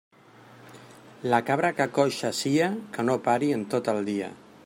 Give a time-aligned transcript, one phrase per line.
[1.33, 4.35] La cabra que coixa sia, que no pari en tot el dia.